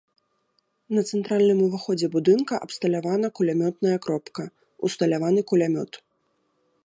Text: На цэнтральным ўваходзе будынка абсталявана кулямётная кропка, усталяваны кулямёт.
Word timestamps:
На 0.99 1.01
цэнтральным 1.09 1.59
ўваходзе 1.65 2.07
будынка 2.15 2.53
абсталявана 2.67 3.27
кулямётная 3.39 3.97
кропка, 4.07 4.43
усталяваны 4.87 5.41
кулямёт. 5.53 5.91